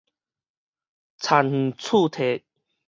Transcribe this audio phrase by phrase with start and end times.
[1.19, 2.43] 田園厝宅